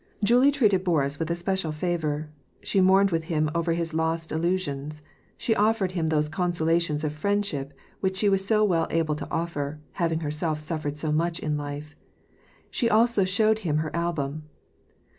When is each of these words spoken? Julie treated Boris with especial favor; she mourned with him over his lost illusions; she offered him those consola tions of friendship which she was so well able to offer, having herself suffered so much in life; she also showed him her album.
Julie 0.23 0.49
treated 0.49 0.83
Boris 0.83 1.19
with 1.19 1.29
especial 1.29 1.71
favor; 1.71 2.31
she 2.63 2.81
mourned 2.81 3.11
with 3.11 3.25
him 3.25 3.51
over 3.53 3.73
his 3.73 3.93
lost 3.93 4.31
illusions; 4.31 5.03
she 5.37 5.55
offered 5.55 5.91
him 5.91 6.09
those 6.09 6.27
consola 6.27 6.81
tions 6.81 7.03
of 7.03 7.13
friendship 7.13 7.71
which 7.99 8.17
she 8.17 8.27
was 8.27 8.43
so 8.43 8.63
well 8.63 8.87
able 8.89 9.13
to 9.13 9.29
offer, 9.29 9.79
having 9.91 10.21
herself 10.21 10.57
suffered 10.59 10.97
so 10.97 11.11
much 11.11 11.37
in 11.37 11.55
life; 11.55 11.95
she 12.71 12.89
also 12.89 13.25
showed 13.25 13.59
him 13.59 13.77
her 13.77 13.95
album. 13.95 14.45